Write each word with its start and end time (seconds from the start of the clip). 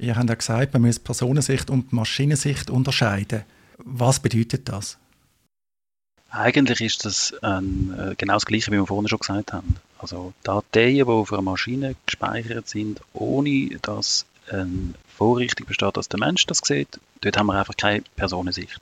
Ihr 0.00 0.16
habt 0.16 0.30
ja 0.30 0.34
gesagt, 0.34 0.72
man 0.72 0.82
muss 0.82 0.98
Personensicht 0.98 1.68
und 1.68 1.92
Maschinensicht 1.92 2.70
unterscheiden. 2.70 3.42
Was 3.78 4.18
bedeutet 4.18 4.68
das? 4.68 4.96
Eigentlich 6.30 6.80
ist 6.80 7.04
das 7.04 7.34
ein, 7.42 7.94
äh, 7.98 8.14
genau 8.16 8.34
das 8.34 8.46
Gleiche, 8.46 8.70
wie 8.72 8.76
wir 8.76 8.86
vorhin 8.86 9.08
schon 9.08 9.18
gesagt 9.18 9.52
haben. 9.52 9.76
Also 9.98 10.32
Dateien, 10.42 10.94
die 10.94 11.02
auf 11.02 11.32
einer 11.32 11.42
Maschine 11.42 11.96
gespeichert 12.06 12.68
sind, 12.68 13.00
ohne 13.12 13.78
dass 13.82 14.24
eine 14.50 14.94
Vorrichtung 15.16 15.66
besteht, 15.66 15.96
dass 15.96 16.08
der 16.08 16.18
Mensch 16.18 16.46
das 16.46 16.60
sieht, 16.64 16.98
dort 17.20 17.36
haben 17.36 17.48
wir 17.48 17.58
einfach 17.58 17.76
keine 17.76 18.02
Personensicht. 18.16 18.80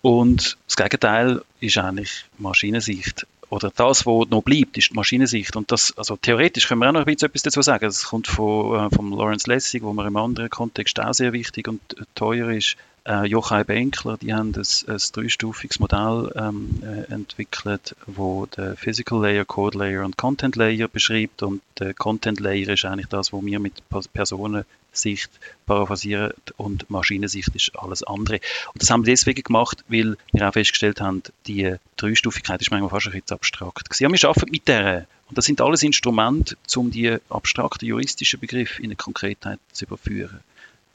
Und 0.00 0.56
das 0.66 0.76
Gegenteil 0.76 1.42
ist 1.60 1.76
eigentlich 1.76 2.24
Maschinensicht. 2.38 3.26
Oder 3.50 3.70
das, 3.74 4.06
was 4.06 4.28
noch 4.28 4.42
bleibt, 4.42 4.76
ist 4.78 4.90
die 4.90 4.94
Maschinensicht. 4.94 5.56
Und 5.56 5.70
das, 5.70 5.96
also 5.96 6.16
theoretisch 6.16 6.68
können 6.68 6.80
wir 6.80 6.88
auch 6.88 6.92
noch 6.92 7.00
ein 7.00 7.06
bisschen 7.06 7.28
etwas 7.28 7.42
dazu 7.42 7.62
sagen. 7.62 7.84
Das 7.84 8.04
kommt 8.04 8.26
von, 8.26 8.86
äh, 8.86 8.94
vom 8.94 9.12
Lawrence 9.12 9.48
Lessig, 9.48 9.82
wo 9.82 9.92
man 9.92 10.06
im 10.06 10.16
anderen 10.16 10.50
Kontext 10.50 11.00
auch 11.00 11.14
sehr 11.14 11.32
wichtig 11.32 11.68
und 11.68 11.80
teuer 12.14 12.50
ist, 12.50 12.76
äh, 13.06 13.26
Jochai 13.26 13.64
Benkler, 13.64 14.16
die 14.16 14.32
haben 14.32 14.52
ein, 14.54 14.62
ein 14.88 14.98
dreistufiges 15.12 15.78
Modell 15.78 16.32
ähm, 16.36 16.82
äh, 16.82 17.12
entwickelt, 17.12 17.94
wo 18.06 18.46
der 18.46 18.76
Physical 18.76 19.20
Layer, 19.20 19.44
Code 19.44 19.78
Layer 19.78 20.04
und 20.04 20.16
Content 20.16 20.56
Layer 20.56 20.88
beschreibt 20.88 21.42
und 21.42 21.60
der 21.78 21.94
Content 21.94 22.40
Layer 22.40 22.70
ist 22.70 22.84
eigentlich 22.84 23.08
das, 23.08 23.32
wo 23.32 23.44
wir 23.44 23.60
mit 23.60 23.82
Personensicht 24.12 25.30
paraphrasieren 25.66 26.32
und 26.56 26.88
Maschinensicht 26.88 27.54
ist 27.54 27.72
alles 27.76 28.02
andere. 28.02 28.40
Und 28.72 28.82
das 28.82 28.90
haben 28.90 29.04
wir 29.04 29.12
deswegen 29.12 29.42
gemacht, 29.42 29.84
weil 29.88 30.16
wir 30.32 30.48
auch 30.48 30.52
festgestellt 30.52 31.00
haben, 31.00 31.22
die 31.46 31.76
Dreistufigkeit 31.96 32.60
ist 32.60 32.70
manchmal 32.70 32.90
fast 32.90 33.06
ein 33.06 33.12
bisschen 33.12 33.36
abstrakt 33.36 33.90
gewesen. 33.90 34.04
Ja, 34.04 34.10
wir 34.10 34.28
arbeiten 34.28 34.50
mit 34.50 34.68
der 34.68 35.06
und 35.26 35.38
das 35.38 35.46
sind 35.46 35.62
alles 35.62 35.82
Instrumente, 35.82 36.56
um 36.76 36.90
die 36.90 37.16
abstrakten 37.30 37.88
juristischen 37.88 38.40
Begriffe 38.40 38.80
in 38.80 38.88
eine 38.88 38.96
Konkretheit 38.96 39.58
zu 39.72 39.86
überführen 39.86 40.40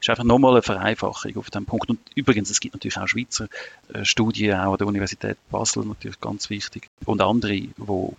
ist 0.00 0.10
einfach 0.10 0.24
nochmal 0.24 0.52
eine 0.52 0.62
Vereinfachung 0.62 1.36
auf 1.36 1.50
dem 1.50 1.66
Punkt. 1.66 1.90
Und 1.90 2.00
übrigens, 2.14 2.50
es 2.50 2.60
gibt 2.60 2.74
natürlich 2.74 2.98
auch 2.98 3.06
Schweizer 3.06 3.48
äh, 3.92 4.04
Studien, 4.04 4.54
auch 4.54 4.72
an 4.72 4.78
der 4.78 4.86
Universität 4.86 5.36
Basel 5.50 5.84
natürlich 5.84 6.20
ganz 6.20 6.50
wichtig. 6.50 6.88
Und 7.04 7.20
andere, 7.20 7.52
die 7.52 7.70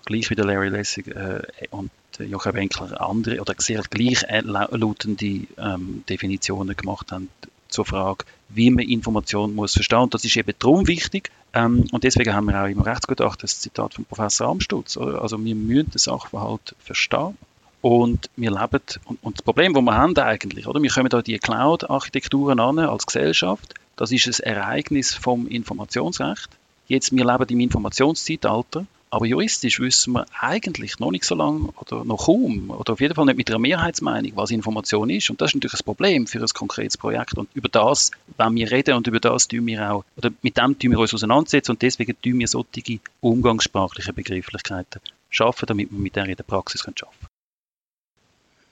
gleich 0.05 0.29
wie 0.29 0.35
der 0.35 0.45
Larry 0.45 0.69
Lessig 0.69 1.07
äh, 1.07 1.41
und 1.71 1.91
Joachim 2.19 2.53
Winkler 2.53 3.01
andere 3.01 3.39
oder 3.39 3.55
sehr 3.57 3.81
gleich 3.89 4.25
lautende 4.29 5.47
ähm, 5.57 6.03
Definitionen 6.07 6.75
gemacht 6.75 7.11
haben 7.11 7.29
zur 7.69 7.85
Frage, 7.85 8.25
wie 8.49 8.69
man 8.69 8.85
Informationen 8.85 9.55
muss 9.55 9.73
verstehen. 9.73 9.99
Und 9.99 10.13
das 10.13 10.25
ist 10.25 10.35
eben 10.35 10.53
darum 10.59 10.87
wichtig. 10.87 11.31
Ähm, 11.53 11.87
und 11.91 12.03
deswegen 12.03 12.33
haben 12.33 12.45
wir 12.45 12.61
auch 12.61 12.67
im 12.67 12.81
Rechtsgutachten 12.81 13.41
das 13.41 13.59
Zitat 13.59 13.95
von 13.95 14.05
Professor 14.05 14.49
Amstutz. 14.49 14.97
Also 14.97 15.43
wir 15.43 15.55
müssen 15.55 15.91
den 15.91 15.97
Sachverhalt 15.97 16.75
verstehen 16.79 17.37
und 17.81 18.29
wir 18.35 18.51
leben, 18.51 18.81
und, 19.05 19.23
und 19.23 19.37
das 19.37 19.41
Problem, 19.41 19.73
das 19.73 19.83
wir 19.83 19.95
haben 19.95 20.17
eigentlich, 20.17 20.67
oder? 20.67 20.81
Wir 20.81 20.89
kommen 20.89 21.09
da 21.09 21.21
die 21.21 21.39
Cloud-Architekturen 21.39 22.59
an 22.59 22.79
als 22.79 23.05
Gesellschaft. 23.05 23.73
Das 23.95 24.11
ist 24.11 24.27
ein 24.43 24.55
Ereignis 24.55 25.13
vom 25.13 25.47
Informationsrecht. 25.47 26.49
Jetzt, 26.87 27.15
wir 27.15 27.25
leben 27.25 27.47
im 27.49 27.59
Informationszeitalter. 27.59 28.85
Aber 29.13 29.25
juristisch 29.25 29.81
wissen 29.81 30.13
wir 30.13 30.25
eigentlich 30.39 30.99
noch 30.99 31.11
nicht 31.11 31.25
so 31.25 31.35
lange 31.35 31.67
oder 31.75 32.05
noch 32.05 32.27
kaum 32.27 32.69
oder 32.69 32.93
auf 32.93 33.01
jeden 33.01 33.13
Fall 33.13 33.25
nicht 33.25 33.35
mit 33.35 33.49
einer 33.49 33.59
Mehrheitsmeinung, 33.59 34.31
was 34.35 34.51
Information 34.51 35.09
ist. 35.09 35.29
Und 35.29 35.41
das 35.41 35.51
ist 35.51 35.55
natürlich 35.55 35.81
ein 35.81 35.83
Problem 35.83 36.27
für 36.27 36.39
ein 36.39 36.47
konkretes 36.47 36.97
Projekt. 36.97 37.37
Und 37.37 37.49
über 37.53 37.67
das, 37.67 38.11
wenn 38.37 38.55
wir 38.55 38.71
reden 38.71 38.95
und 38.95 39.07
über 39.07 39.19
das 39.19 39.49
tun 39.49 39.65
wir 39.65 39.91
auch, 39.91 40.05
oder 40.15 40.31
mit 40.41 40.57
dem 40.57 40.79
tun 40.79 40.91
wir 40.91 40.99
uns 40.99 41.13
auseinandersetzen 41.13 41.71
und 41.71 41.81
deswegen 41.81 42.15
tun 42.21 42.39
wir 42.39 42.47
solche 42.47 42.99
umgangssprachliche 43.19 44.13
Begrifflichkeiten 44.13 45.01
schaffen, 45.29 45.65
damit 45.65 45.91
wir 45.91 45.99
mit 45.99 46.15
der 46.15 46.27
in 46.27 46.37
der 46.37 46.43
Praxis 46.43 46.81
arbeiten 46.81 47.01
können. 47.01 47.30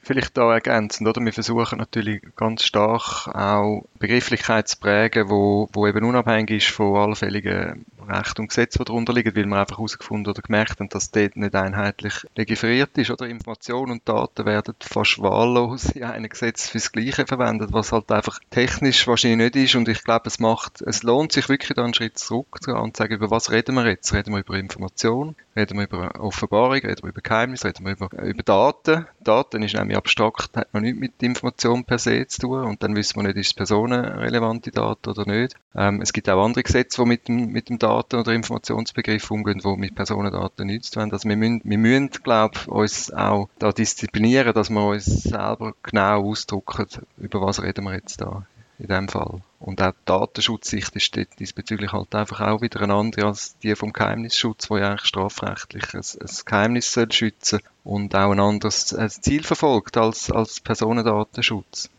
Vielleicht 0.01 0.37
da 0.37 0.53
ergänzend, 0.53 1.07
oder? 1.07 1.21
Wir 1.21 1.33
versuchen 1.33 1.77
natürlich 1.77 2.21
ganz 2.35 2.63
stark 2.63 3.27
auch 3.27 3.83
Begrifflichkeit 3.99 4.67
zu 4.67 4.79
prägen, 4.79 5.29
wo, 5.29 5.69
wo 5.73 5.87
eben 5.87 6.05
unabhängig 6.05 6.51
ist 6.51 6.73
von 6.75 6.95
allfälligen 6.95 7.85
Recht 8.09 8.39
und 8.39 8.47
Gesetz, 8.47 8.77
die 8.77 8.83
darunter 8.83 9.13
liegen, 9.13 9.35
weil 9.35 9.45
wir 9.45 9.57
einfach 9.57 9.77
herausgefunden 9.77 10.31
oder 10.31 10.41
gemerkt 10.41 10.79
haben, 10.79 10.89
dass 10.89 11.11
dort 11.11 11.35
nicht 11.37 11.55
einheitlich 11.55 12.25
legiferiert 12.35 12.97
ist. 12.97 13.11
Oder 13.11 13.27
Informationen 13.27 13.91
und 13.93 14.09
Daten 14.09 14.45
werden 14.45 14.73
fast 14.79 15.21
wahllos 15.21 15.91
in 15.91 16.03
einem 16.03 16.29
Gesetz 16.29 16.69
fürs 16.69 16.91
Gleiche 16.91 17.25
verwendet, 17.27 17.71
was 17.71 17.91
halt 17.91 18.11
einfach 18.11 18.39
technisch 18.49 19.07
wahrscheinlich 19.07 19.53
nicht 19.53 19.67
ist. 19.67 19.75
Und 19.75 19.87
ich 19.87 20.03
glaube, 20.03 20.27
es 20.27 20.39
macht, 20.39 20.81
es 20.81 21.03
lohnt 21.03 21.31
sich 21.31 21.49
wirklich 21.49 21.75
da 21.75 21.83
einen 21.83 21.93
Schritt 21.93 22.17
zurück 22.17 22.57
zu 22.61 22.71
gehen 22.71 22.79
und 22.79 22.97
zu 22.97 23.03
sagen, 23.03 23.13
über 23.13 23.31
was 23.31 23.51
reden 23.51 23.75
wir 23.75 23.85
jetzt? 23.87 24.13
Reden 24.13 24.33
wir 24.33 24.39
über 24.39 24.55
Information? 24.55 25.35
Reden 25.55 25.77
wir 25.77 25.85
über 25.85 26.19
Offenbarung? 26.19 26.73
Reden 26.79 27.03
wir 27.03 27.09
über 27.09 27.21
Geheimnis? 27.21 27.63
Reden 27.63 27.85
wir 27.85 27.91
über, 27.93 28.11
über 28.23 28.43
Daten? 28.43 29.05
Daten 29.19 29.61
ist 29.61 29.75
nämlich 29.75 29.97
abstrakt, 29.97 30.57
hat 30.57 30.73
noch 30.73 30.81
nichts 30.81 30.99
mit 30.99 31.21
Information 31.21 31.83
per 31.83 31.99
se 31.99 32.25
zu 32.27 32.41
tun. 32.41 32.63
Und 32.63 32.81
dann 32.81 32.95
wissen 32.95 33.17
wir 33.17 33.23
nicht, 33.23 33.37
ist 33.37 33.47
es 33.47 33.53
personenrelevante 33.53 34.71
Daten 34.71 35.09
oder 35.09 35.25
nicht. 35.25 35.55
Ähm, 35.75 36.01
es 36.01 36.13
gibt 36.13 36.29
auch 36.29 36.43
andere 36.43 36.63
Gesetze, 36.63 37.01
die 37.03 37.07
mit 37.07 37.27
dem, 37.27 37.51
mit 37.51 37.69
dem 37.69 37.77
Daten- 37.77 37.98
oder 37.99 38.33
Informationsbegriff 38.33 39.31
umgehen, 39.31 39.59
die 39.63 39.77
mit 39.77 39.95
Personendaten 39.95 40.67
nichts 40.67 40.91
tun 40.91 41.11
Also 41.11 41.27
wir 41.27 41.37
müssen, 41.37 41.61
wir 41.63 41.77
müssen 41.77 42.09
glaube 42.23 42.55
ich, 42.55 42.67
uns 42.67 43.13
auch 43.13 43.49
da 43.59 43.71
disziplinieren, 43.71 44.53
dass 44.53 44.69
wir 44.69 44.85
uns 44.85 45.05
selber 45.05 45.73
genau 45.83 46.29
ausdrücken, 46.29 46.87
über 47.17 47.41
was 47.41 47.61
reden 47.61 47.85
wir 47.85 47.93
jetzt 47.93 48.21
da 48.21 48.45
in 48.79 48.87
dem 48.87 49.09
Fall. 49.09 49.41
Und 49.59 49.81
auch 49.81 49.91
die 49.91 50.05
Datenschutzsicht 50.05 50.95
ist 50.95 51.15
diesbezüglich 51.39 51.91
halt 51.91 52.15
einfach 52.15 52.39
auch 52.39 52.61
wieder 52.61 52.81
eine 52.81 52.93
andere 52.93 53.27
als 53.27 53.57
die 53.59 53.75
vom 53.75 53.91
Geheimnisschutz, 53.91 54.69
wo 54.69 54.77
ja 54.77 54.91
eigentlich 54.91 55.07
strafrechtlich 55.07 55.93
ein, 55.93 55.99
ein 55.99 56.37
Geheimnis 56.45 56.93
soll 56.93 57.11
schützen 57.11 57.59
und 57.83 58.15
auch 58.15 58.31
ein 58.31 58.39
anderes 58.39 58.95
Ziel 59.21 59.43
verfolgt 59.43 59.97
als, 59.97 60.31
als 60.31 60.61
Personendatenschutz. 60.61 61.89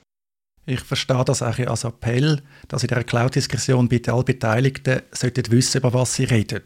Ich 0.70 0.82
verstehe 0.82 1.25
das 1.25 1.42
auch 1.42 1.58
als 1.58 1.82
Appell, 1.82 2.42
dass 2.69 2.84
in 2.84 2.88
der 2.91 3.03
Cloud-Diskussion 3.03 3.88
bitte 3.88 4.12
alle 4.12 4.22
Beteiligten 4.22 5.00
sollten 5.10 5.50
wissen, 5.50 5.78
über 5.78 5.92
was 5.92 6.14
sie 6.14 6.22
reden. 6.22 6.62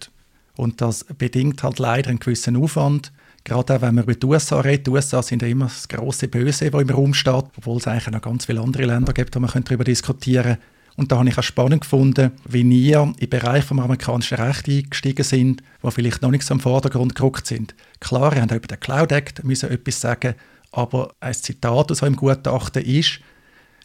Und 0.56 0.82
das 0.82 1.04
bedingt 1.04 1.62
halt 1.62 1.78
leider 1.78 2.10
einen 2.10 2.18
gewissen 2.18 2.54
Aufwand. 2.58 3.12
Gerade 3.44 3.76
auch 3.76 3.80
wenn 3.80 3.94
man 3.94 4.04
über 4.04 4.14
die 4.14 4.26
USA 4.26 4.60
redet. 4.60 4.88
Die 4.88 4.90
USA 4.90 5.22
sind 5.22 5.40
ja 5.40 5.48
immer 5.48 5.64
das 5.64 5.88
große 5.88 6.28
Böse, 6.28 6.70
das 6.70 6.82
im 6.82 6.90
Raum 6.90 7.14
steht, 7.14 7.46
obwohl 7.56 7.78
es 7.78 7.88
eigentlich 7.88 8.10
noch 8.10 8.20
ganz 8.20 8.44
viele 8.44 8.60
andere 8.60 8.84
Länder 8.84 9.14
gibt, 9.14 9.34
wo 9.36 9.40
man 9.40 9.50
darüber 9.64 9.84
diskutieren 9.84 10.44
könnte. 10.44 10.62
Und 10.96 11.10
da 11.10 11.16
habe 11.16 11.28
ich 11.30 11.38
auch 11.38 11.42
spannend 11.42 11.80
gefunden, 11.80 12.32
wie 12.46 12.60
ihr 12.60 13.10
im 13.18 13.30
Bereich 13.30 13.64
vom 13.64 13.80
amerikanischen 13.80 14.36
Recht 14.36 14.68
eingestiegen 14.68 15.24
sind, 15.24 15.62
wo 15.80 15.90
vielleicht 15.90 16.20
noch 16.20 16.30
nicht 16.30 16.44
so 16.44 16.52
im 16.52 16.60
Vordergrund 16.60 17.14
gerückt 17.14 17.46
sind. 17.46 17.74
Klar, 18.00 18.36
ihr 18.36 18.42
habt 18.42 18.52
über 18.52 18.66
den 18.66 18.80
Cloud 18.80 19.12
Act 19.12 19.42
müssen 19.44 19.70
etwas 19.70 19.98
sagen, 19.98 20.34
aber 20.72 21.14
ein 21.20 21.32
Zitat 21.32 21.90
aus 21.90 22.02
eurem 22.02 22.16
Gutachten 22.16 22.84
ist, 22.84 23.20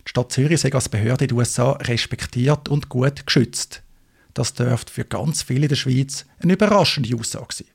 Stadt 0.10 0.32
Zürich 0.32 0.60
sei 0.60 0.74
als 0.74 0.90
Behörde 0.90 1.26
in 1.26 1.28
den 1.28 1.38
USA 1.38 1.74
respektiert 1.74 2.68
und 2.68 2.90
gut 2.90 3.28
geschützt. 3.28 3.84
Das 4.34 4.56
dürfte 4.56 4.92
für 4.92 5.06
ganz 5.06 5.44
viele 5.44 5.66
in 5.66 5.70
der 5.70 5.76
Schweiz 5.76 6.26
eine 6.40 6.54
überraschende 6.54 7.16
Aussage 7.16 7.54
sein 7.54 7.68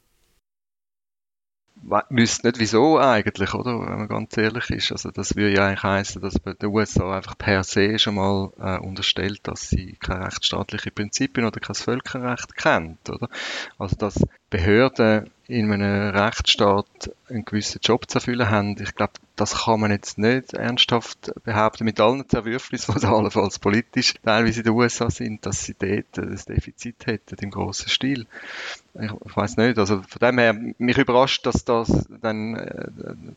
wüsste 2.08 2.46
nicht 2.46 2.58
wieso 2.58 2.98
eigentlich, 2.98 3.52
oder? 3.54 3.78
Wenn 3.78 3.98
man 3.98 4.08
ganz 4.08 4.36
ehrlich 4.36 4.70
ist. 4.70 4.92
Also 4.92 5.10
das 5.10 5.36
würde 5.36 5.54
ja 5.54 5.66
eigentlich 5.66 5.82
heißen, 5.82 6.22
dass 6.22 6.38
bei 6.38 6.54
den 6.54 6.70
USA 6.70 7.16
einfach 7.16 7.36
per 7.36 7.62
se 7.62 7.98
schon 7.98 8.14
mal 8.14 8.52
äh, 8.58 8.78
unterstellt, 8.78 9.40
dass 9.44 9.68
sie 9.68 9.96
keine 10.00 10.26
rechtsstaatlichen 10.26 10.92
Prinzipien 10.92 11.46
oder 11.46 11.60
kein 11.60 11.74
Völkerrecht 11.74 12.56
kennt, 12.56 13.10
oder? 13.10 13.28
Also 13.78 13.96
dass 13.96 14.24
Behörden 14.54 15.32
in 15.46 15.70
einem 15.72 16.14
Rechtsstaat 16.14 16.86
einen 17.28 17.44
gewissen 17.44 17.80
Job 17.82 18.08
zu 18.08 18.18
erfüllen 18.18 18.48
haben. 18.50 18.76
Ich 18.80 18.94
glaube, 18.94 19.14
das 19.36 19.64
kann 19.64 19.80
man 19.80 19.90
jetzt 19.90 20.16
nicht 20.16 20.54
ernsthaft 20.54 21.32
behaupten, 21.44 21.84
mit 21.84 22.00
allen 22.00 22.28
Zerwürfnissen, 22.28 22.94
die 22.98 23.06
allenfalls 23.06 23.58
politisch 23.58 24.14
teilweise 24.22 24.60
in 24.60 24.64
den 24.64 24.74
USA 24.74 25.10
sind, 25.10 25.44
dass 25.44 25.64
sie 25.64 25.74
dort 25.74 26.18
ein 26.18 26.40
Defizit 26.48 27.06
hätten 27.06 27.36
im 27.40 27.50
grossen 27.50 27.88
Stil. 27.88 28.26
Ich, 28.94 29.10
ich 29.10 29.36
weiß 29.36 29.56
nicht, 29.56 29.76
also 29.76 30.02
von 30.02 30.20
dem 30.20 30.38
her, 30.38 30.54
mich 30.78 30.98
überrascht, 30.98 31.44
dass 31.46 31.64
das 31.64 32.06
dann 32.22 32.54
äh, 32.54 32.88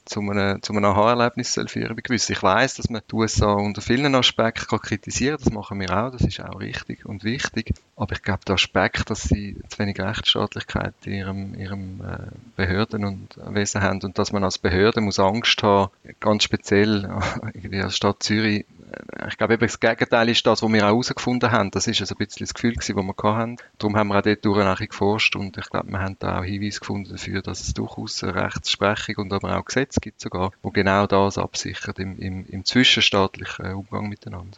zu 0.06 0.20
einem, 0.20 0.86
Aha-Erlebnis 0.86 1.54
soll 1.54 1.68
führen 1.68 1.96
gewissen. 1.96 2.34
Ich 2.34 2.44
weiß, 2.44 2.76
dass 2.76 2.90
man 2.90 3.02
die 3.10 3.16
USA 3.16 3.54
unter 3.54 3.82
vielen 3.82 4.14
Aspekten 4.14 4.68
kann 4.68 4.80
kritisieren 4.80 5.38
das 5.44 5.52
machen 5.52 5.80
wir 5.80 5.90
auch, 5.92 6.12
das 6.12 6.22
ist 6.22 6.40
auch 6.40 6.60
richtig 6.60 7.06
und 7.06 7.24
wichtig, 7.24 7.74
aber 7.96 8.14
ich 8.14 8.22
glaube, 8.22 8.46
der 8.46 8.56
Aspekt, 8.56 9.10
dass 9.10 9.24
sie 9.24 9.58
zu 9.68 9.80
wenig 9.80 10.00
Rechtsstaatlichkeit 10.00 10.94
ihrem, 11.08 11.54
ihrem 11.56 12.02
äh, 12.02 12.28
Behörden 12.56 13.06
und 13.06 13.38
Wesen 13.38 13.82
haben 13.82 14.02
und 14.04 14.18
dass 14.18 14.32
man 14.32 14.44
als 14.44 14.58
Behörde 14.58 15.02
muss 15.02 15.20
Angst 15.20 15.62
haben, 15.64 15.92
ganz 16.20 16.44
speziell 16.44 17.10
irgendwie 17.54 17.82
als 17.82 17.96
Stadt 17.96 18.24
Zürich. 18.24 18.66
Äh, 18.92 19.28
ich 19.30 19.38
glaube 19.38 19.54
eben 19.54 19.62
das 19.66 19.80
Gegenteil 19.80 20.30
ist 20.30 20.46
das, 20.46 20.62
was 20.62 20.72
wir 20.72 20.84
auch 20.84 20.88
herausgefunden 20.88 21.52
haben. 21.52 21.72
Das 21.72 21.88
ist 21.88 22.02
also 22.02 22.16
ein 22.16 22.18
bisschen 22.18 22.46
das 22.46 22.54
Gefühl 22.54 22.74
das 22.76 22.88
wir 22.90 23.16
hatten. 23.24 23.58
Darum 23.78 23.96
haben 23.96 24.10
wir 24.10 24.18
auch 24.18 24.22
dort 24.22 24.46
durch 24.46 24.90
geforscht 24.90 25.36
und 25.36 25.58
ich 25.58 25.70
glaube, 25.70 25.90
wir 25.90 26.00
haben 26.00 26.18
da 26.20 26.40
auch 26.40 26.44
Hinweise 26.44 26.80
gefunden 26.80 27.12
dafür, 27.12 27.42
dass 27.42 27.62
es 27.62 27.74
durchaus 27.74 28.24
eine 28.24 28.36
Rechtsprechung 28.36 29.26
und 29.26 29.34
aber 29.34 29.58
auch 29.58 29.66
Gesetze 29.66 30.00
gibt 30.00 30.22
sogar, 30.22 30.52
wo 30.62 30.72
genau 30.72 31.08
das 31.08 31.38
absichert 31.38 32.00
im, 32.00 32.18
im, 32.20 32.46
im 32.46 32.66
zwischenstaatlichen 32.66 33.74
Umgang 33.74 34.10
miteinander. 34.10 34.58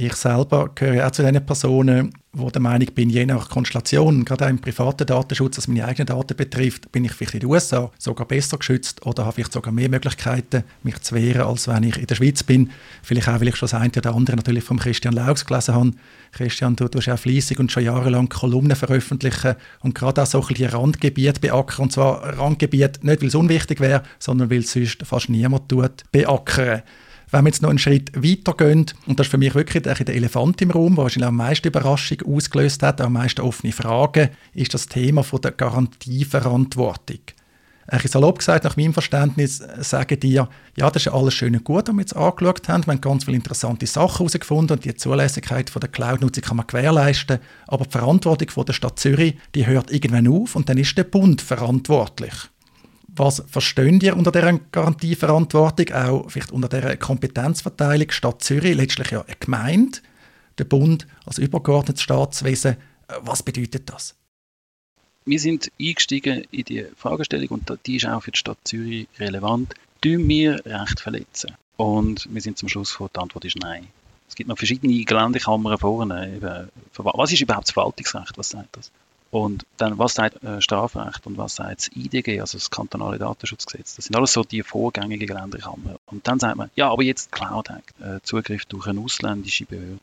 Ich 0.00 0.14
selber 0.14 0.70
gehöre 0.76 1.08
auch 1.08 1.10
zu 1.10 1.24
den 1.24 1.44
Personen, 1.44 2.12
wo 2.32 2.50
der 2.50 2.62
Meinung 2.62 2.86
bin, 2.94 3.10
je 3.10 3.26
nach 3.26 3.48
Konstellation, 3.48 4.24
gerade 4.24 4.44
auch 4.44 4.48
im 4.48 4.60
privaten 4.60 5.04
Datenschutz, 5.04 5.58
was 5.58 5.66
meine 5.66 5.86
eigenen 5.86 6.06
Daten 6.06 6.36
betrifft, 6.36 6.92
bin 6.92 7.04
ich 7.04 7.10
vielleicht 7.10 7.34
in 7.34 7.40
den 7.40 7.48
USA 7.48 7.90
sogar 7.98 8.28
besser 8.28 8.58
geschützt 8.58 9.04
oder 9.04 9.24
habe 9.24 9.34
vielleicht 9.34 9.54
sogar 9.54 9.72
mehr 9.72 9.88
Möglichkeiten, 9.88 10.62
mich 10.84 11.00
zu 11.00 11.16
wehren, 11.16 11.42
als 11.42 11.66
wenn 11.66 11.82
ich 11.82 11.96
in 11.96 12.06
der 12.06 12.14
Schweiz 12.14 12.44
bin. 12.44 12.70
Vielleicht 13.02 13.26
auch, 13.26 13.40
weil 13.40 13.48
ich 13.48 13.56
schon 13.56 13.68
das 13.68 13.74
eine 13.74 13.90
oder 13.90 14.14
andere 14.14 14.36
natürlich 14.36 14.62
von 14.62 14.78
Christian 14.78 15.14
Laux 15.14 15.44
gelesen 15.44 15.74
habe. 15.74 15.90
Christian, 16.30 16.76
du 16.76 16.86
tust 16.86 17.08
auch 17.08 17.18
fleissig 17.18 17.58
und 17.58 17.72
schon 17.72 17.82
jahrelang 17.82 18.28
Kolumnen 18.28 18.76
veröffentlichen 18.76 19.56
und 19.80 19.96
gerade 19.96 20.22
auch 20.22 20.26
so 20.26 20.40
ein 20.40 20.46
bisschen 20.46 20.70
Randgebiet 20.70 21.40
beackern. 21.40 21.86
Und 21.86 21.92
zwar 21.92 22.38
Randgebiet 22.38 23.02
nicht, 23.02 23.20
weil 23.20 23.28
es 23.28 23.34
unwichtig 23.34 23.80
wäre, 23.80 24.04
sondern 24.20 24.48
weil 24.48 24.60
es 24.60 24.70
sonst 24.70 25.02
fast 25.02 25.28
niemand 25.28 25.68
tut, 25.68 26.04
beackern. 26.12 26.82
Wenn 27.30 27.44
wir 27.44 27.48
jetzt 27.48 27.60
noch 27.60 27.68
einen 27.68 27.78
Schritt 27.78 28.10
weiter 28.14 28.54
gehen, 28.54 28.86
und 29.06 29.18
das 29.18 29.26
ist 29.26 29.30
für 29.30 29.38
mich 29.38 29.54
wirklich 29.54 29.82
der 29.82 30.08
Elefant 30.08 30.62
im 30.62 30.70
Raum, 30.70 30.94
der 30.94 31.04
wahrscheinlich 31.04 31.28
am 31.28 31.36
meisten 31.36 31.68
Überraschung 31.68 32.22
ausgelöst 32.22 32.82
hat, 32.82 33.00
am 33.02 33.12
meisten 33.12 33.42
offene 33.42 33.72
Fragen, 33.72 34.30
ist 34.54 34.72
das 34.72 34.86
Thema 34.86 35.22
von 35.22 35.40
der 35.42 35.52
Garantieverantwortung. 35.52 37.20
Ein 37.90 38.00
salopp 38.00 38.38
gesagt, 38.38 38.64
nach 38.64 38.76
meinem 38.76 38.92
Verständnis 38.92 39.62
sagen 39.80 40.20
die, 40.20 40.32
ja, 40.32 40.48
das 40.76 40.96
ist 40.96 41.08
alles 41.08 41.32
schön 41.32 41.56
und 41.56 41.64
gut, 41.64 41.88
was 41.88 41.94
wir 41.94 42.00
jetzt 42.00 42.16
angeschaut 42.16 42.68
haben. 42.68 42.84
Wir 42.86 42.92
haben 42.92 43.00
ganz 43.00 43.24
viele 43.24 43.38
interessante 43.38 43.86
Sachen 43.86 44.18
herausgefunden 44.18 44.76
und 44.76 44.84
die 44.84 44.94
Zulässigkeit 44.94 45.70
von 45.70 45.80
der 45.80 45.88
Cloud-Nutzung 45.88 46.44
kann 46.44 46.58
man 46.58 46.66
gewährleisten. 46.66 47.38
Aber 47.66 47.84
die 47.86 47.90
Verantwortung 47.90 48.50
von 48.50 48.66
der 48.66 48.74
Stadt 48.74 48.98
Zürich, 48.98 49.36
die 49.54 49.66
hört 49.66 49.90
irgendwann 49.90 50.28
auf 50.28 50.54
und 50.54 50.68
dann 50.68 50.76
ist 50.76 50.98
der 50.98 51.04
Bund 51.04 51.40
verantwortlich. 51.40 52.34
Was 53.18 53.42
verstehen 53.48 54.00
ihr 54.00 54.16
unter 54.16 54.30
dieser 54.30 54.58
Garantieverantwortung, 54.70 55.92
auch 55.92 56.30
vielleicht 56.30 56.52
unter 56.52 56.68
dieser 56.68 56.96
Kompetenzverteilung 56.96 58.10
Stadt 58.10 58.42
Zürich, 58.42 58.76
letztlich 58.76 59.10
ja 59.10 59.22
eine 59.22 59.36
Gemeinde, 59.38 59.98
der 60.56 60.64
Bund 60.64 61.06
als 61.26 61.38
übergeordnetes 61.38 62.02
Staatswesen? 62.02 62.76
Was 63.20 63.42
bedeutet 63.42 63.90
das? 63.90 64.14
Wir 65.24 65.40
sind 65.40 65.70
eingestiegen 65.80 66.44
in 66.50 66.64
die 66.64 66.86
Fragestellung 66.96 67.48
und 67.48 67.78
die 67.86 67.96
ist 67.96 68.06
auch 68.06 68.22
für 68.22 68.30
die 68.30 68.38
Stadt 68.38 68.58
Zürich 68.64 69.08
relevant. 69.18 69.74
Tun 70.00 70.28
wir 70.28 70.64
Recht 70.64 71.00
verletzen? 71.00 71.56
Und 71.76 72.28
wir 72.32 72.40
sind 72.40 72.56
zum 72.56 72.68
Schluss 72.68 72.92
von, 72.92 73.08
die 73.14 73.20
Antwort 73.20 73.44
ist 73.44 73.56
nein. 73.56 73.88
Es 74.28 74.36
gibt 74.36 74.48
noch 74.48 74.58
verschiedene 74.58 75.04
Geländekammern 75.04 75.78
vorne. 75.78 76.68
Was 76.94 77.32
ist 77.32 77.40
überhaupt 77.40 77.66
das 77.66 77.72
Verwaltungsrecht? 77.72 78.38
Was 78.38 78.50
sagt 78.50 78.76
das? 78.76 78.90
Und 79.30 79.66
dann, 79.76 79.98
was 79.98 80.14
sagt 80.14 80.42
äh, 80.42 80.62
Strafrecht 80.62 81.26
und 81.26 81.36
was 81.36 81.56
sagt 81.56 81.80
das 81.80 81.90
IDG, 81.94 82.40
also 82.40 82.56
das 82.56 82.70
kantonale 82.70 83.18
Datenschutzgesetz? 83.18 83.96
Das 83.96 84.06
sind 84.06 84.16
alles 84.16 84.32
so 84.32 84.42
die 84.42 84.62
vorgängigen 84.62 85.28
Länderkammern. 85.28 85.96
Und 86.06 86.26
dann 86.26 86.38
sagt 86.38 86.56
man, 86.56 86.70
ja, 86.76 86.90
aber 86.90 87.02
jetzt 87.02 87.30
Cloud 87.30 87.68
Act, 87.68 88.00
äh, 88.00 88.20
Zugriff 88.22 88.64
durch 88.64 88.86
eine 88.86 89.00
ausländische 89.00 89.66
Behörde. 89.66 90.00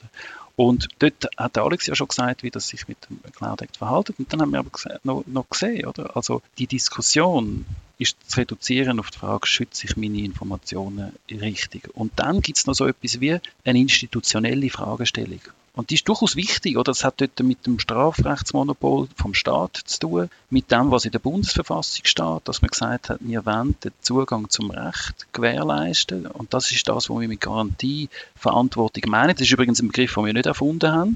Und 0.55 0.87
dort 0.99 1.27
hat 1.37 1.57
Alex 1.57 1.87
ja 1.87 1.95
schon 1.95 2.07
gesagt, 2.07 2.43
wie 2.43 2.51
das 2.51 2.67
sich 2.67 2.87
mit 2.87 2.97
dem 3.09 3.19
Cloud 3.33 3.61
Act 3.61 3.77
verhält. 3.77 4.11
Und 4.17 4.31
dann 4.31 4.41
haben 4.41 4.51
wir 4.51 4.59
aber 4.59 4.69
noch, 5.03 5.23
noch 5.25 5.49
gesehen, 5.49 5.85
oder? 5.87 6.15
Also 6.15 6.41
die 6.59 6.67
Diskussion 6.67 7.65
ist 7.97 8.17
zu 8.29 8.37
reduzieren 8.39 8.99
auf 8.99 9.09
die 9.09 9.17
Frage, 9.17 9.47
schütze 9.47 9.87
ich 9.87 9.97
meine 9.97 10.19
Informationen 10.19 11.13
richtig? 11.29 11.89
Und 11.95 12.13
dann 12.17 12.41
gibt 12.41 12.57
es 12.57 12.67
noch 12.67 12.73
so 12.73 12.85
etwas 12.85 13.19
wie 13.21 13.39
eine 13.63 13.79
institutionelle 13.79 14.69
Fragestellung. 14.69 15.41
Und 15.75 15.89
die 15.89 15.95
ist 15.95 16.07
durchaus 16.07 16.37
wichtig, 16.37 16.77
oder? 16.77 16.91
Das 16.91 17.03
hat 17.03 17.19
dort 17.19 17.37
mit 17.41 17.65
dem 17.65 17.79
Strafrechtsmonopol 17.79 19.09
vom 19.15 19.33
Staat 19.33 19.75
zu 19.85 19.99
tun, 19.99 20.29
mit 20.49 20.71
dem, 20.71 20.89
was 20.89 21.03
in 21.03 21.11
der 21.11 21.19
Bundesverfassung 21.19 22.05
steht, 22.05 22.41
dass 22.45 22.61
man 22.61 22.69
gesagt 22.69 23.09
hat, 23.09 23.19
wir 23.19 23.45
wollen 23.45 23.75
den 23.83 23.91
Zugang 23.99 24.49
zum 24.49 24.71
Recht 24.71 25.27
gewährleisten. 25.33 26.27
Und 26.27 26.53
das 26.53 26.71
ist 26.71 26.87
das, 26.87 27.09
was 27.09 27.19
wir 27.19 27.27
mit 27.27 27.41
Garantie, 27.41 28.09
Verantwortung 28.37 29.11
meinen. 29.11 29.33
Das 29.33 29.41
ist 29.41 29.51
übrigens 29.51 29.81
ein 29.81 29.89
Begriff, 29.89 30.13
den 30.13 30.25
wir 30.25 30.33
nicht 30.33 30.45
erfunden 30.45 30.91
haben. 30.91 31.15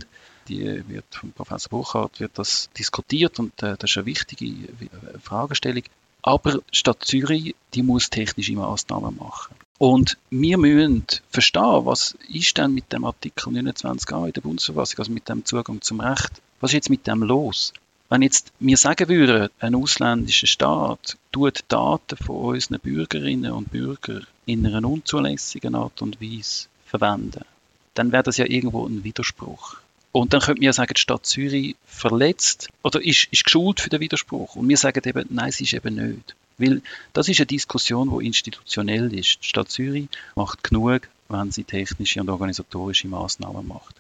Die 0.49 0.83
wird 0.89 1.05
von 1.11 1.31
Professor 1.31 1.69
Burkhardt 1.69 2.19
wird 2.19 2.31
das 2.35 2.69
diskutiert 2.77 3.39
und 3.39 3.61
äh, 3.61 3.77
das 3.77 3.91
ist 3.91 3.97
eine 3.97 4.07
wichtige 4.07 4.45
äh, 4.45 5.19
Fragestellung. 5.21 5.83
Aber 6.21 6.59
Stadt 6.71 7.05
Zürich, 7.05 7.55
die 7.73 7.83
muss 7.83 8.09
technische 8.09 8.53
Maßnahmen 8.53 9.15
machen. 9.15 9.55
Und 9.79 10.17
wir 10.29 10.57
müssen 10.57 11.05
verstehen, 11.29 11.85
was 11.85 12.17
ist 12.27 12.57
denn 12.57 12.73
mit 12.73 12.91
dem 12.91 13.05
Artikel 13.05 13.53
29a 13.53 14.27
in 14.27 14.33
der 14.33 14.41
Bundesverfassung, 14.41 14.99
also 14.99 15.11
mit 15.13 15.29
dem 15.29 15.45
Zugang 15.45 15.81
zum 15.81 16.01
Recht, 16.01 16.41
was 16.59 16.71
ist 16.71 16.75
jetzt 16.75 16.89
mit 16.89 17.07
dem 17.07 17.23
los? 17.23 17.71
Wenn 18.09 18.21
jetzt 18.21 18.51
wir 18.59 18.75
sagen 18.75 19.07
würden, 19.07 19.47
ein 19.59 19.75
ausländischer 19.75 20.47
Staat 20.47 21.15
tut 21.31 21.63
Daten 21.69 22.17
von 22.17 22.35
unseren 22.35 22.81
Bürgerinnen 22.81 23.53
und 23.53 23.71
Bürgern 23.71 24.27
in 24.45 24.67
einer 24.67 24.85
unzulässigen 24.85 25.75
Art 25.75 26.01
und 26.01 26.19
Weise 26.19 26.67
verwenden, 26.85 27.45
dann 27.93 28.11
wäre 28.11 28.23
das 28.23 28.35
ja 28.35 28.45
irgendwo 28.45 28.85
ein 28.85 29.05
Widerspruch. 29.05 29.77
Und 30.11 30.33
dann 30.33 30.41
könnte 30.41 30.59
man 30.59 30.65
ja 30.65 30.73
sagen, 30.73 30.93
die 30.93 30.99
Stadt 30.99 31.25
Zürich 31.25 31.77
verletzt 31.85 32.67
oder 32.83 33.01
ist, 33.01 33.29
ist 33.31 33.45
geschult 33.45 33.79
für 33.79 33.89
den 33.89 34.01
Widerspruch. 34.01 34.57
Und 34.57 34.67
wir 34.67 34.77
sagen 34.77 35.07
eben, 35.07 35.25
nein, 35.29 35.53
sie 35.53 35.63
ist 35.63 35.73
eben 35.73 35.95
nicht. 35.95 36.35
Weil 36.59 36.81
das 37.13 37.27
ist 37.29 37.39
eine 37.39 37.47
Diskussion, 37.47 38.17
die 38.19 38.27
institutionell 38.27 39.13
ist. 39.13 39.39
Die 39.41 39.47
Stadt 39.47 39.71
Zürich 39.71 40.07
macht 40.35 40.63
genug, 40.63 41.07
wenn 41.29 41.51
sie 41.51 41.63
technische 41.63 42.21
und 42.21 42.29
organisatorische 42.29 43.07
Maßnahmen 43.07 43.67
macht. 43.67 43.95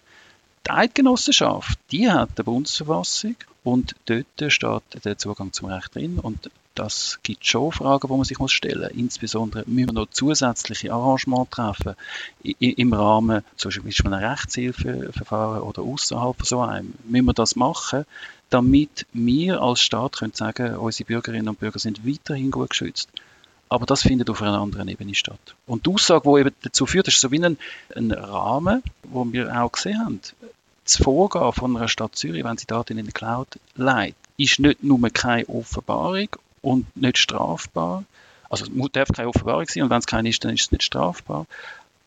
Die 0.67 0.71
Eidgenossenschaft, 0.71 1.79
die 1.91 2.11
hat 2.11 2.31
eine 2.35 2.43
Bundesverfassung 2.43 3.35
und 3.63 3.95
dort 4.05 4.51
steht 4.51 5.05
der 5.05 5.17
Zugang 5.17 5.53
zum 5.53 5.69
Recht 5.69 5.95
drin 5.95 6.19
und 6.19 6.51
das 6.79 7.19
gibt 7.23 7.45
schon 7.45 7.73
Fragen, 7.73 8.07
die 8.07 8.13
man 8.13 8.23
sich 8.23 8.37
stellen 8.51 8.81
muss. 8.81 8.91
Insbesondere 8.91 9.63
müssen 9.67 9.89
wir 9.89 9.93
noch 9.93 10.09
zusätzliche 10.11 10.93
Arrangements 10.93 11.51
treffen 11.51 11.95
im 12.41 12.93
Rahmen 12.93 13.43
zum 13.57 13.71
Beispiel 13.83 14.13
einem 14.13 14.25
Rechtshilfeverfahren 14.25 15.61
oder 15.61 15.81
außerhalb 15.81 16.37
von 16.37 16.45
so 16.45 16.61
einem. 16.61 16.93
Müssen 17.03 17.25
wir 17.25 17.33
das 17.33 17.57
machen, 17.57 18.05
damit 18.49 19.05
wir 19.11 19.61
als 19.61 19.81
Staat 19.81 20.19
können 20.19 20.33
sagen, 20.33 20.77
unsere 20.77 21.07
Bürgerinnen 21.07 21.49
und 21.49 21.59
Bürger 21.59 21.79
sind 21.79 22.07
weiterhin 22.07 22.49
gut 22.49 22.69
geschützt. 22.69 23.09
Aber 23.67 23.85
das 23.85 24.01
findet 24.01 24.29
auf 24.29 24.41
einer 24.41 24.59
anderen 24.59 24.87
Ebene 24.87 25.13
statt. 25.13 25.55
Und 25.67 25.85
die 25.85 25.91
Aussage, 25.91 26.29
die 26.29 26.39
eben 26.39 26.55
dazu 26.61 26.85
führt, 26.85 27.09
ist 27.09 27.19
so 27.19 27.29
wie 27.31 27.43
ein, 27.43 27.57
ein 27.93 28.11
Rahmen, 28.11 28.81
wo 29.03 29.29
wir 29.31 29.53
auch 29.61 29.71
gesehen 29.71 29.99
haben. 29.99 30.21
Das 30.85 30.95
Vorgehen 30.95 31.51
von 31.51 31.75
einer 31.75 31.89
Stadt 31.89 32.15
Zürich, 32.15 32.43
wenn 32.43 32.57
sie 32.57 32.65
Daten 32.65 32.97
in 32.97 33.05
die 33.05 33.11
Cloud 33.11 33.59
leitet, 33.75 34.15
ist 34.37 34.59
nicht 34.59 34.81
nur 34.81 34.97
keine 35.09 35.47
Offenbarung 35.49 36.29
und 36.61 36.95
nicht 36.95 37.17
strafbar. 37.17 38.03
Also 38.49 38.65
es 38.65 38.91
darf 38.91 39.09
keine 39.09 39.29
Offenbarung 39.29 39.65
sein 39.67 39.83
und 39.83 39.89
wenn 39.89 39.99
es 39.99 40.07
keine 40.07 40.29
ist, 40.29 40.43
dann 40.43 40.53
ist 40.53 40.63
es 40.63 40.71
nicht 40.71 40.83
strafbar. 40.83 41.45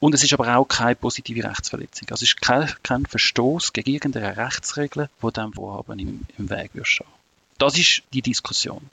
Und 0.00 0.14
es 0.14 0.24
ist 0.24 0.32
aber 0.32 0.56
auch 0.56 0.64
keine 0.64 0.96
positive 0.96 1.48
Rechtsverletzung. 1.48 2.08
Also 2.10 2.24
es 2.24 2.30
ist 2.30 2.40
kein, 2.40 2.68
kein 2.82 3.06
Verstoß 3.06 3.72
gegen 3.72 3.90
irgendeine 3.92 4.36
Rechtsregel, 4.36 5.08
wo 5.20 5.30
dem 5.30 5.52
Vorhaben 5.52 5.98
im, 6.00 6.22
im 6.38 6.50
Weg 6.50 6.72
stehen. 6.82 7.06
Das 7.58 7.78
ist 7.78 8.02
die 8.12 8.22
Diskussion. 8.22 8.90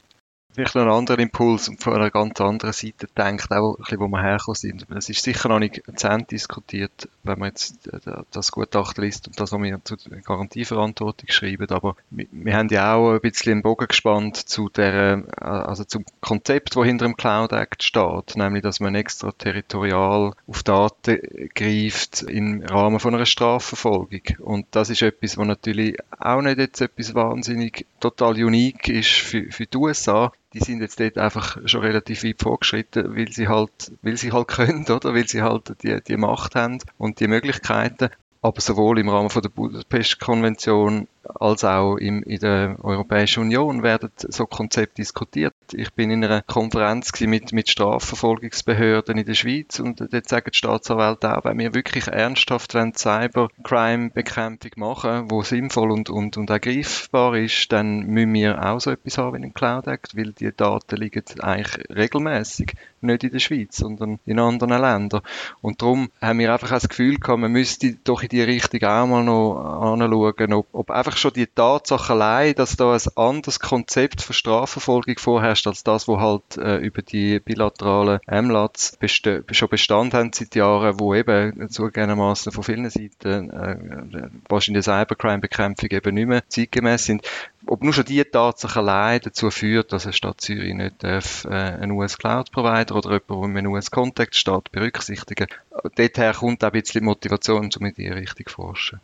Vielleicht 0.52 0.74
noch 0.74 0.82
ein 0.82 0.90
anderer 0.90 1.20
Impuls 1.20 1.72
von 1.78 1.94
einer 1.94 2.10
ganz 2.10 2.42
anderen 2.42 2.74
Seite 2.74 3.08
denkt, 3.16 3.52
auch 3.52 3.76
ein 3.76 3.84
bisschen, 3.84 4.00
wo 4.00 4.08
wir 4.08 4.22
hergekommen 4.22 4.56
sind. 4.56 4.86
Es 4.90 5.08
ist 5.08 5.24
sicher 5.24 5.48
noch 5.48 5.60
nicht 5.60 5.84
zu 5.96 6.08
Ende 6.08 6.26
diskutiert, 6.26 7.08
wenn 7.24 7.38
man 7.38 7.50
jetzt 7.50 7.88
äh, 7.88 8.24
das 8.32 8.52
Gutachten 8.52 9.04
liest 9.04 9.28
und 9.28 9.40
das, 9.40 9.52
was 9.52 9.62
wir 9.62 9.80
zur 9.84 9.98
Garantieverantwortung 10.26 11.30
schreiben. 11.30 11.70
Aber 11.70 11.96
wir, 12.10 12.26
wir 12.32 12.58
haben 12.58 12.70
ja 12.70 12.96
auch 12.96 13.14
ein 13.14 13.22
bisschen 13.22 13.58
den 13.58 13.62
Bogen 13.62 13.88
gespannt 13.88 14.38
zu 14.38 14.70
der, 14.70 15.24
äh, 15.40 15.44
also 15.44 15.84
zum 15.84 16.04
Konzept, 16.20 16.76
das 16.76 16.84
hinter 16.84 17.06
dem 17.06 17.16
Cloud 17.16 17.52
Act 17.54 17.84
steht. 17.84 18.36
Nämlich, 18.36 18.64
dass 18.64 18.80
man 18.80 18.96
extraterritorial 18.96 20.34
auf 20.48 20.64
Daten 20.64 21.20
greift 21.54 22.24
im 22.24 22.64
Rahmen 22.64 23.00
von 23.00 23.14
einer 23.14 23.28
Strafverfolgung. 23.28 24.24
Und 24.40 24.66
das 24.72 24.90
ist 24.90 25.04
etwas, 25.04 25.38
was 25.38 25.46
natürlich 25.46 25.96
auch 26.18 26.42
nicht 26.42 26.58
jetzt 26.58 26.82
etwas 26.82 27.14
wahnsinnig 27.14 27.86
total 28.00 28.34
unique 28.44 28.90
ist 28.90 29.12
für, 29.12 29.52
für 29.52 29.68
die 29.68 29.78
USA 29.78 30.32
die 30.54 30.60
sind 30.60 30.82
jetzt 30.82 31.00
dort 31.00 31.18
einfach 31.18 31.58
schon 31.66 31.82
relativ 31.82 32.24
weit 32.24 32.42
vorgeschritten, 32.42 33.16
weil 33.16 33.32
sie 33.32 33.48
halt, 33.48 33.92
weil 34.02 34.18
sie 34.18 34.32
halt 34.32 34.48
können, 34.50 34.86
oder? 34.86 35.14
Weil 35.14 35.28
sie 35.28 35.42
halt 35.42 35.84
die, 35.84 36.02
die 36.02 36.18
Macht 36.18 36.56
haben 36.56 36.80
und 36.98 37.20
die 37.20 37.28
Möglichkeiten. 37.28 38.10
Aber 38.42 38.62
sowohl 38.62 39.00
im 39.00 39.10
Rahmen 39.10 39.30
von 39.30 39.42
der 39.42 39.50
Budapest-Konvention 39.50 41.08
als 41.24 41.64
auch 41.64 41.98
im, 41.98 42.24
in 42.24 42.40
der 42.40 42.78
Europäischen 42.82 43.44
Union 43.44 43.84
werden 43.84 44.10
so 44.18 44.46
Konzepte 44.46 44.96
diskutiert. 44.96 45.54
Ich 45.74 45.94
bin 45.94 46.12
in 46.12 46.24
einer 46.24 46.42
Konferenz 46.42 47.12
mit, 47.22 47.54
mit 47.54 47.70
Strafverfolgungsbehörden 47.70 49.18
in 49.18 49.26
der 49.26 49.34
Schweiz 49.34 49.80
und 49.80 50.00
dort 50.00 50.30
sagen 50.30 50.50
die 50.52 50.58
Staatsanwälte 50.58 51.38
auch, 51.38 51.46
wenn 51.46 51.60
wir 51.60 51.74
wirklich 51.74 52.08
ernsthaft 52.08 52.72
Cybercrime-Bekämpfung 52.72 54.72
machen, 54.78 55.30
wo 55.30 55.44
sinnvoll 55.44 55.92
und, 55.92 56.10
und, 56.10 56.38
und 56.38 56.50
ergreifbar 56.50 57.36
ist, 57.36 57.72
dann 57.72 58.08
müssen 58.08 58.34
wir 58.34 58.66
auch 58.66 58.80
so 58.80 58.92
etwas 58.92 59.18
haben 59.18 59.34
wie 59.34 59.38
einen 59.38 59.54
Cloud 59.54 59.88
Act, 59.88 60.16
weil 60.16 60.34
die 60.34 60.56
Daten 60.56 60.98
liegen 60.98 61.24
eigentlich 61.40 61.90
regelmäßig 61.90 62.74
nicht 63.02 63.24
in 63.24 63.32
der 63.32 63.40
Schweiz, 63.40 63.78
sondern 63.78 64.20
in 64.26 64.40
anderen 64.40 64.82
Ländern. 64.82 65.22
Und 65.62 65.82
darum 65.82 66.10
haben 66.22 66.40
wir 66.40 66.52
einfach 66.52 66.70
das 66.70 66.90
Gefühl 66.90 67.18
gehabt, 67.18 67.40
man 67.40 67.52
müsste 67.52 67.94
doch 68.04 68.24
in 68.24 68.30
die 68.30 68.42
Richtung 68.42 68.84
auch 68.84 69.08
mal 69.08 69.24
noch 69.24 69.56
anschauen, 69.56 70.54
ob, 70.54 70.68
ob 70.74 70.92
einfach 70.92 71.09
einfach 71.10 71.18
schon 71.18 71.34
die 71.34 71.48
Tatsache 71.48 72.14
allein, 72.14 72.54
dass 72.54 72.76
da 72.76 72.94
ein 72.94 73.02
anderes 73.16 73.60
Konzept 73.60 74.22
von 74.22 74.34
Strafverfolgung 74.34 75.18
vorherrscht, 75.18 75.66
als 75.66 75.84
das, 75.84 76.08
wo 76.08 76.20
halt 76.20 76.58
äh, 76.58 76.78
über 76.78 77.02
die 77.02 77.40
bilateralen 77.40 78.20
MLATs 78.30 78.98
beste 78.98 79.44
schon 79.52 79.70
Bestand 79.70 80.14
haben 80.14 80.32
seit 80.34 80.54
Jahren, 80.54 81.00
wo 81.00 81.16
eben 81.16 81.68
zugegebenermaßen 81.70 82.52
von 82.52 82.64
vielen 82.64 82.90
Seiten 82.92 83.50
äh, 83.50 84.30
wahrscheinlich 84.48 84.86
Cybercrime-Bekämpfung 84.86 85.90
eben 85.90 86.14
nicht 86.14 86.28
mehr 86.28 86.48
zeitgemäß 86.48 87.06
sind. 87.06 87.24
Ob 87.66 87.82
nur 87.82 87.94
schon 87.94 88.06
die 88.06 88.24
Tatsache 88.24 88.80
allein 88.80 89.22
dazu 89.24 89.50
führt, 89.50 89.92
dass 89.92 90.06
eine 90.06 90.14
Stadt 90.14 90.42
Zürich 90.42 90.76
nicht 90.76 91.04
darf, 91.04 91.46
äh, 91.46 91.50
einen 91.50 91.92
US-Cloud-Provider 91.92 92.96
oder 92.96 93.14
jemanden, 93.14 93.30
der 93.30 93.48
in 93.48 93.58
einem 93.58 93.72
US-Kontext 93.74 94.40
steht, 94.40 94.72
berücksichtigen. 94.72 95.48
Dorther 95.96 96.34
kommt 96.34 96.64
auch 96.64 96.68
ein 96.68 96.74
bisschen 96.74 97.04
Motivation, 97.04 97.70
um 97.80 97.86
in 97.88 97.94
diese 97.96 98.16
Richtung 98.16 98.46
zu 98.46 98.54
forschen 98.54 99.02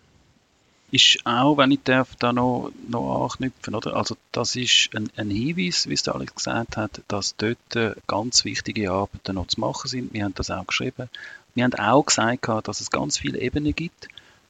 ist 0.96 1.20
auch, 1.26 1.58
wenn 1.58 1.72
ich 1.72 1.84
darf, 1.84 2.16
da 2.16 2.32
noch, 2.32 2.72
noch 2.88 3.24
anknüpfen, 3.24 3.76
oder? 3.76 3.96
Also 3.96 4.16
das 4.32 4.56
ist 4.56 4.90
ein, 4.96 5.10
ein 5.18 5.30
Hinweis, 5.30 5.88
wie 5.88 5.94
es 5.94 6.04
der 6.04 6.16
Alex 6.16 6.36
gesagt 6.36 6.78
hat, 6.78 7.02
dass 7.08 7.36
dort 7.36 7.58
ganz 8.08 8.46
wichtige 8.46 8.92
Arbeiten 8.92 9.36
noch 9.36 9.48
zu 9.48 9.60
machen 9.60 9.88
sind. 9.88 10.14
Wir 10.14 10.24
haben 10.24 10.34
das 10.36 10.50
auch 10.50 10.66
geschrieben. 10.66 11.10
Wir 11.54 11.66
haben 11.66 11.74
auch 11.76 12.06
gesagt, 12.06 12.48
dass 12.68 12.82
es 12.82 12.90
ganz 12.90 13.18
viele 13.18 13.40
Ebenen 13.40 13.76
gibt. 13.76 14.08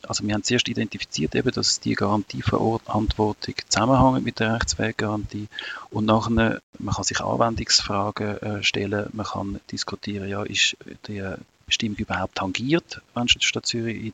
Also 0.07 0.25
wir 0.25 0.33
haben 0.33 0.43
zuerst 0.43 0.67
identifiziert, 0.67 1.35
eben, 1.35 1.51
dass 1.51 1.79
die 1.79 1.93
Garantieverantwortung 1.93 3.55
zusammenhängt 3.67 4.23
mit 4.23 4.39
der 4.39 4.53
Rechtsweggarantie 4.55 5.47
und 5.89 6.05
nachher 6.05 6.61
man 6.77 6.93
kann 6.93 7.03
sich 7.03 7.21
Anwendungsfragen 7.21 8.41
äh, 8.41 8.63
stellen, 8.63 9.09
man 9.13 9.25
kann 9.25 9.59
diskutieren, 9.71 10.29
ja, 10.29 10.43
ist 10.43 10.77
die 11.07 11.23
Bestimmung 11.65 11.97
überhaupt 11.97 12.35
tangiert, 12.35 13.01
wenn 13.13 13.25
die 13.25 13.41
Stadt 13.41 13.65
Zürich 13.65 13.95
in 13.95 14.03
die, 14.03 14.11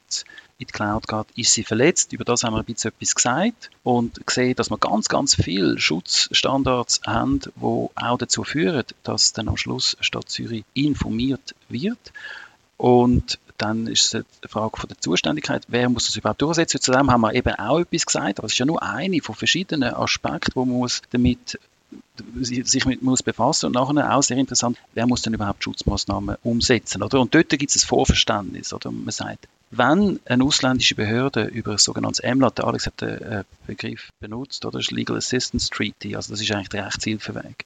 in 0.59 0.67
die 0.67 0.71
Cloud 0.71 1.07
geht? 1.07 1.25
Ist 1.35 1.53
sie 1.53 1.63
verletzt? 1.63 2.13
Über 2.13 2.23
das 2.23 2.43
haben 2.43 2.53
wir 2.53 2.59
ein 2.59 2.65
bisschen 2.65 2.91
etwas 2.91 3.15
gesagt 3.15 3.69
und 3.83 4.25
gesehen, 4.25 4.55
dass 4.55 4.69
wir 4.69 4.77
ganz, 4.77 5.09
ganz 5.09 5.35
viele 5.35 5.79
Schutzstandards 5.79 7.01
haben, 7.05 7.39
die 7.39 7.51
auch 7.61 8.17
dazu 8.17 8.43
führen, 8.43 8.85
dass 9.03 9.33
dann 9.33 9.49
am 9.49 9.57
Schluss 9.57 9.97
Stadt 9.99 10.29
Zürich 10.29 10.63
informiert 10.73 11.55
wird. 11.69 12.13
Und 12.77 13.39
dann 13.57 13.85
ist 13.85 14.05
es 14.05 14.15
eine 14.15 14.25
Frage 14.47 14.77
von 14.77 14.87
der 14.87 14.99
Zuständigkeit, 14.99 15.63
wer 15.67 15.87
muss 15.87 16.07
das 16.07 16.15
überhaupt 16.15 16.41
durchsetzen? 16.41 16.81
Zudem 16.81 17.11
haben 17.11 17.21
wir 17.21 17.35
eben 17.35 17.53
auch 17.53 17.79
etwas 17.79 18.07
gesagt, 18.07 18.39
aber 18.39 18.47
es 18.47 18.53
ist 18.53 18.57
ja 18.57 18.65
nur 18.65 18.81
eine 18.81 19.21
von 19.21 19.35
verschiedenen 19.35 19.93
Aspekten, 19.93 20.53
wo 20.55 20.65
man 20.65 20.79
muss 20.79 21.01
damit 21.11 21.59
sich 22.41 22.85
mit 22.85 23.01
muss 23.01 23.23
befassen 23.23 23.67
und 23.67 23.73
nachher 23.73 24.15
auch 24.15 24.23
sehr 24.23 24.37
interessant, 24.37 24.77
wer 24.93 25.07
muss 25.07 25.21
denn 25.21 25.33
überhaupt 25.33 25.63
Schutzmaßnahmen 25.63 26.37
umsetzen, 26.43 27.03
oder? 27.03 27.19
Und 27.19 27.33
dort 27.33 27.49
gibt 27.49 27.69
es 27.69 27.83
ein 27.83 27.87
Vorverständnis, 27.87 28.73
oder? 28.73 28.91
Man 28.91 29.11
sagt, 29.11 29.47
wenn 29.71 30.19
eine 30.25 30.43
ausländische 30.43 30.95
Behörde 30.95 31.45
über 31.45 31.71
ein 31.73 31.77
sogenanntes 31.77 32.21
MLAT, 32.23 32.57
der 32.57 32.65
Alex 32.65 32.87
hat 32.87 33.01
den 33.01 33.21
äh, 33.21 33.43
Begriff 33.65 34.09
benutzt, 34.19 34.65
oder? 34.65 34.79
Das 34.79 34.87
ist 34.87 34.91
Legal 34.91 35.17
Assistance 35.17 35.69
Treaty, 35.69 36.15
also 36.15 36.33
das 36.33 36.41
ist 36.41 36.51
eigentlich 36.51 36.69
der 36.69 36.85
Rechtshilfeweg. 36.85 37.65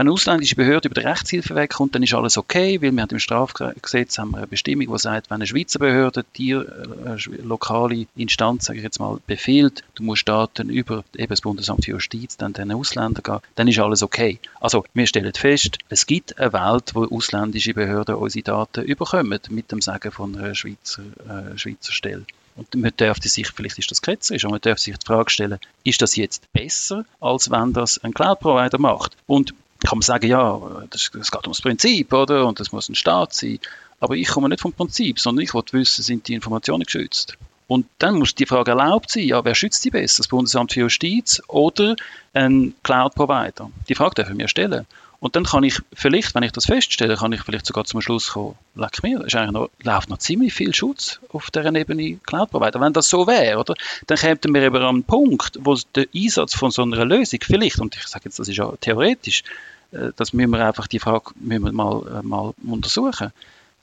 Wenn 0.00 0.06
eine 0.06 0.14
ausländische 0.14 0.56
Behörde 0.56 0.88
über 0.88 0.98
den 0.98 1.06
Rechtshilfeweg 1.06 1.70
kommt, 1.74 1.94
dann 1.94 2.02
ist 2.02 2.14
alles 2.14 2.38
okay, 2.38 2.80
weil 2.80 2.90
wir 2.90 3.02
haben 3.02 3.10
im 3.10 3.18
Strafgesetz 3.18 4.16
haben 4.16 4.30
wir 4.30 4.38
eine 4.38 4.46
Bestimmung, 4.46 4.90
die 4.90 4.98
sagt, 4.98 5.28
wenn 5.28 5.34
eine 5.34 5.46
Schweizer 5.46 5.78
Behörde 5.78 6.24
dir, 6.38 6.64
äh, 7.04 7.42
lokale 7.42 8.06
Instanz, 8.16 8.64
sage 8.64 8.78
ich 8.78 8.82
jetzt 8.82 8.98
mal, 8.98 9.18
befiehlt, 9.26 9.84
du 9.96 10.02
musst 10.02 10.26
Daten 10.26 10.70
über 10.70 11.04
eben 11.14 11.28
das 11.28 11.42
Bundesamt 11.42 11.84
für 11.84 11.90
Justiz, 11.90 12.38
dann 12.38 12.54
den 12.54 12.72
Ausländer 12.72 13.20
gehen, 13.20 13.40
dann 13.56 13.68
ist 13.68 13.78
alles 13.78 14.02
okay. 14.02 14.38
Also 14.58 14.86
wir 14.94 15.06
stellen 15.06 15.34
fest, 15.34 15.76
es 15.90 16.06
gibt 16.06 16.38
eine 16.38 16.54
Welt, 16.54 16.94
wo 16.94 17.04
ausländische 17.04 17.74
Behörden 17.74 18.14
unsere 18.14 18.42
Daten 18.42 18.84
überkommen, 18.84 19.38
mit 19.50 19.70
dem 19.70 19.82
Sagen 19.82 20.12
von 20.12 20.34
einer 20.34 20.54
Schweizer, 20.54 21.02
äh, 21.28 21.58
Schweizer 21.58 21.92
Stelle. 21.92 22.24
Und 22.56 22.74
man 22.74 22.92
dürfte 22.96 23.28
sich, 23.28 23.48
vielleicht 23.48 23.78
ist 23.78 23.90
das 23.90 24.00
ketzerisch, 24.00 24.46
aber 24.46 24.52
man 24.52 24.60
dürfte 24.62 24.84
sich 24.84 24.96
die 24.96 25.06
Frage 25.06 25.28
stellen, 25.28 25.58
ist 25.84 26.00
das 26.00 26.16
jetzt 26.16 26.50
besser, 26.54 27.04
als 27.20 27.50
wenn 27.50 27.74
das 27.74 27.98
ein 27.98 28.14
Cloud-Provider 28.14 28.78
macht? 28.78 29.16
Und 29.26 29.52
kann 29.84 29.98
man 29.98 30.02
sagen, 30.02 30.26
ja, 30.26 30.60
das, 30.90 31.10
das 31.12 31.30
geht 31.30 31.44
ums 31.44 31.62
Prinzip, 31.62 32.12
oder? 32.12 32.46
Und 32.46 32.60
das 32.60 32.72
muss 32.72 32.88
ein 32.88 32.94
Staat 32.94 33.32
sein. 33.32 33.58
Aber 33.98 34.16
ich 34.16 34.28
komme 34.28 34.48
nicht 34.48 34.60
vom 34.60 34.72
Prinzip, 34.72 35.18
sondern 35.18 35.44
ich 35.44 35.54
wollte 35.54 35.74
wissen, 35.74 36.02
sind 36.02 36.28
die 36.28 36.34
Informationen 36.34 36.84
geschützt? 36.84 37.36
Und 37.66 37.86
dann 37.98 38.18
muss 38.18 38.34
die 38.34 38.46
Frage 38.46 38.72
erlaubt 38.72 39.10
sein, 39.10 39.24
ja, 39.24 39.44
wer 39.44 39.54
schützt 39.54 39.84
die 39.84 39.90
besser? 39.90 40.18
Das 40.18 40.28
Bundesamt 40.28 40.72
für 40.72 40.80
Justiz 40.80 41.40
oder 41.46 41.94
ein 42.32 42.74
Cloud-Provider? 42.82 43.70
Die 43.88 43.94
Frage 43.94 44.16
darf 44.16 44.28
ich 44.28 44.34
mir 44.34 44.48
stellen. 44.48 44.86
Und 45.20 45.36
dann 45.36 45.44
kann 45.44 45.64
ich 45.64 45.78
vielleicht, 45.92 46.34
wenn 46.34 46.42
ich 46.42 46.52
das 46.52 46.64
feststelle, 46.64 47.16
kann 47.16 47.32
ich 47.32 47.42
vielleicht 47.42 47.66
sogar 47.66 47.84
zum 47.84 48.00
Schluss 48.00 48.30
kommen, 48.30 48.56
leck 48.74 49.02
mir, 49.02 49.22
ist 49.24 49.36
eigentlich 49.36 49.52
noch, 49.52 49.68
läuft 49.82 50.08
noch 50.08 50.18
ziemlich 50.18 50.54
viel 50.54 50.74
Schutz 50.74 51.20
auf 51.28 51.50
der 51.50 51.66
Ebene 51.74 52.16
Cloud-Provider. 52.16 52.80
Wenn 52.80 52.94
das 52.94 53.10
so 53.10 53.26
wäre, 53.26 53.58
oder, 53.58 53.74
dann 54.06 54.16
kämen 54.16 54.54
wir 54.54 54.62
eben 54.62 54.76
an 54.76 54.82
einen 54.82 55.04
Punkt, 55.04 55.58
wo 55.62 55.76
der 55.94 56.06
Einsatz 56.14 56.54
von 56.54 56.70
so 56.70 56.82
einer 56.82 57.04
Lösung 57.04 57.40
vielleicht, 57.42 57.78
und 57.80 57.94
ich 57.96 58.06
sage 58.06 58.24
jetzt, 58.24 58.38
das 58.38 58.48
ist 58.48 58.56
ja 58.56 58.72
theoretisch, 58.80 59.44
äh, 59.92 60.10
das 60.16 60.32
müssen 60.32 60.50
wir 60.50 60.64
einfach 60.64 60.86
die 60.86 60.98
Frage 60.98 61.32
müssen 61.38 61.64
wir 61.64 61.72
mal, 61.72 62.20
äh, 62.20 62.26
mal 62.26 62.54
untersuchen. 62.66 63.30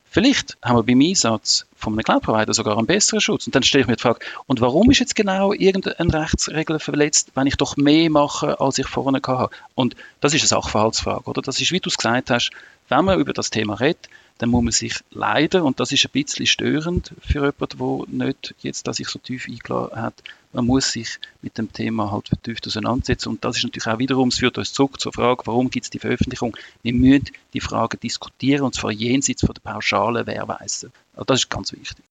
Vielleicht 0.10 0.58
haben 0.64 0.78
wir 0.78 0.84
beim 0.84 1.02
Einsatz 1.02 1.66
von 1.76 1.94
einem 1.94 2.04
Cloud-Provider 2.04 2.54
sogar 2.54 2.78
einen 2.78 2.88
besseren 2.88 3.22
Schutz. 3.22 3.46
Und 3.46 3.56
dann 3.56 3.64
stelle 3.64 3.84
ich 3.84 3.88
mir 3.88 3.96
die 3.98 4.02
Frage, 4.02 4.20
und 4.46 4.62
warum 4.62 4.90
ist 4.90 5.00
jetzt 5.00 5.16
genau 5.16 5.54
irgendeine 5.54 6.14
Rechtsregel 6.14 6.80
verletzt, 6.80 7.32
wenn 7.36 7.48
ich 7.48 7.56
doch 7.56 7.78
mehr 7.78 8.10
mache, 8.10 8.60
als 8.60 8.78
ich 8.78 8.88
vorne 8.88 9.22
hatte? 9.26 9.56
Und 9.76 9.96
das 10.22 10.34
ist 10.34 10.42
eine 10.42 10.48
Sachverhaltsfrage, 10.48 11.30
oder? 11.30 11.42
Das 11.42 11.60
ist, 11.62 11.72
wie 11.72 11.80
du 11.80 11.90
es 11.90 11.98
gesagt 11.98 12.32
hast, 12.32 12.52
wenn 12.90 13.06
man 13.06 13.20
über 13.20 13.34
das 13.34 13.50
Thema 13.50 13.76
redet, 13.76 14.10
dann 14.38 14.50
muss 14.50 14.64
man 14.64 14.72
sich 14.72 14.96
leider, 15.12 15.64
und 15.64 15.80
das 15.80 15.92
ist 15.92 16.06
ein 16.06 16.12
bisschen 16.12 16.46
störend 16.46 17.14
für 17.22 17.46
jemanden, 17.46 18.18
der 18.18 18.28
nicht 18.28 18.56
jetzt, 18.60 18.88
dass 18.88 19.00
ich 19.00 19.08
so 19.08 19.20
tief 19.20 19.48
eingeladen 19.48 20.02
hat, 20.02 20.24
man 20.54 20.66
muss 20.66 20.92
sich 20.92 21.20
mit 21.42 21.58
dem 21.58 21.72
Thema 21.72 22.12
halt 22.12 22.30
vertieft 22.30 22.66
auseinandersetzen. 22.68 23.30
Und 23.30 23.46
das 23.46 23.58
ist 23.58 23.64
natürlich 23.64 23.88
auch 23.88 24.00
wiederum, 24.00 24.30
es 24.30 24.40
führt 24.40 24.58
uns 24.58 24.74
zurück 24.74 25.00
zur 25.00 25.14
Frage, 25.14 25.44
warum 25.46 25.70
gibt 25.70 25.86
es 25.86 25.90
die 25.90 26.00
Veröffentlichung? 26.00 26.56
Wir 26.84 26.94
müssen 26.94 27.26
die 27.54 27.62
Frage 27.62 27.98
diskutieren, 27.98 28.64
und 28.64 28.74
zwar 28.74 28.92
jenseits 28.92 29.42
von 29.42 29.54
der 29.54 29.62
pauschalen 29.62 30.26
Wehrweise. 30.26 30.92
Also 31.14 31.26
das 31.26 31.42
ist 31.42 31.50
ganz 31.50 31.74
wichtig. 31.74 32.04